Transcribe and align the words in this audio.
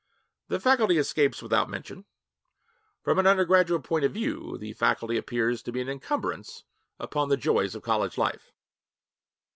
The 0.47 0.59
faculty 0.59 0.97
escapes 0.97 1.43
without 1.43 1.69
mention. 1.69 2.05
'From 3.03 3.19
an 3.19 3.27
undergraduate 3.27 3.83
point 3.83 4.03
of 4.03 4.11
view' 4.15 4.57
the 4.57 4.73
faculty 4.73 5.15
appears 5.15 5.61
to 5.61 5.71
be 5.71 5.79
an 5.79 5.89
incumbrance 5.89 6.63
upon 6.99 7.29
the 7.29 7.37
joys 7.37 7.75
of 7.75 7.83
college 7.83 8.17
life. 8.17 8.51